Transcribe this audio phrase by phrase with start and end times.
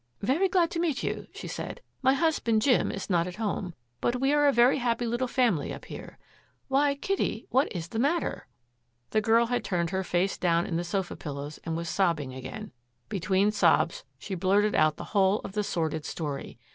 [0.23, 1.79] "Very glad to meet you," she said.
[2.01, 5.71] "My husband, Jim, is not at home, but we are a very happy little family
[5.71, 6.17] up here.
[6.69, 8.47] Why, Kitty, what is the matter?"
[9.11, 12.71] The girl had turned her face down in the sofa pillows and was sobbing again.
[13.09, 16.57] Between sobs she blurted out the whole of the sordid story.